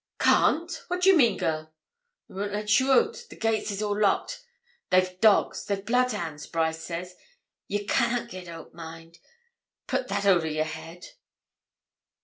[0.17, 0.83] 'Can't.
[0.87, 1.71] What do you mean, girl?'
[2.27, 3.27] 'They won't let ye oot.
[3.29, 4.43] The gates is all locked.
[4.89, 7.13] They've dogs they've bloodhounds, Brice says.
[7.67, 9.19] Ye can't git oot, mind;
[9.85, 11.05] put that oot o' your head.